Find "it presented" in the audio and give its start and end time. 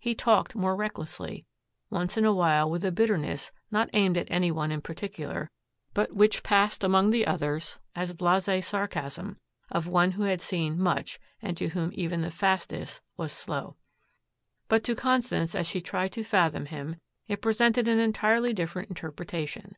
17.28-17.86